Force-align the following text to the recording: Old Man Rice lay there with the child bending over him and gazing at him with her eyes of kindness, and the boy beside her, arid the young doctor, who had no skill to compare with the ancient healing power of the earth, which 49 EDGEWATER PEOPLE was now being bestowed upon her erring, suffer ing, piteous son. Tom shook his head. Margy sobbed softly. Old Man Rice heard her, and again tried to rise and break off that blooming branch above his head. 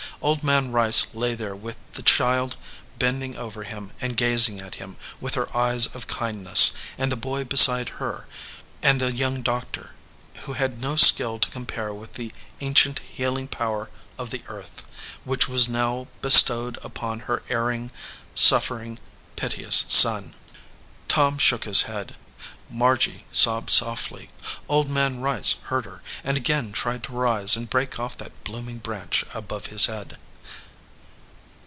Old 0.23 0.43
Man 0.43 0.71
Rice 0.71 1.15
lay 1.15 1.33
there 1.33 1.55
with 1.55 1.77
the 1.93 2.03
child 2.03 2.55
bending 2.99 3.35
over 3.37 3.63
him 3.63 3.91
and 3.99 4.15
gazing 4.15 4.59
at 4.59 4.75
him 4.75 4.95
with 5.19 5.33
her 5.33 5.47
eyes 5.57 5.87
of 5.87 6.05
kindness, 6.05 6.73
and 6.95 7.11
the 7.11 7.15
boy 7.15 7.43
beside 7.43 7.89
her, 7.97 8.27
arid 8.83 8.99
the 8.99 9.11
young 9.11 9.41
doctor, 9.41 9.95
who 10.43 10.53
had 10.53 10.79
no 10.79 10.95
skill 10.95 11.39
to 11.39 11.49
compare 11.49 11.91
with 11.91 12.13
the 12.13 12.31
ancient 12.61 12.99
healing 12.99 13.47
power 13.47 13.89
of 14.19 14.29
the 14.29 14.43
earth, 14.47 14.83
which 15.23 15.45
49 15.45 15.55
EDGEWATER 15.55 15.55
PEOPLE 15.55 15.55
was 15.55 15.69
now 15.69 15.95
being 16.03 16.09
bestowed 16.21 16.77
upon 16.83 17.19
her 17.21 17.41
erring, 17.49 17.89
suffer 18.35 18.79
ing, 18.79 18.99
piteous 19.35 19.85
son. 19.87 20.35
Tom 21.07 21.39
shook 21.39 21.63
his 21.63 21.83
head. 21.83 22.13
Margy 22.73 23.25
sobbed 23.33 23.69
softly. 23.69 24.29
Old 24.69 24.89
Man 24.89 25.19
Rice 25.19 25.55
heard 25.63 25.83
her, 25.83 26.01
and 26.23 26.37
again 26.37 26.71
tried 26.71 27.03
to 27.03 27.11
rise 27.11 27.57
and 27.57 27.69
break 27.69 27.99
off 27.99 28.15
that 28.19 28.45
blooming 28.45 28.77
branch 28.77 29.25
above 29.35 29.65
his 29.65 29.87
head. 29.87 30.17